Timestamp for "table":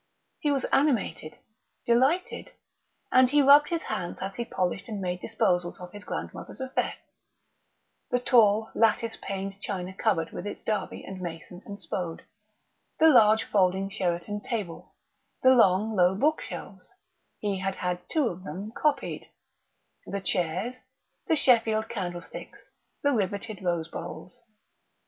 14.41-14.95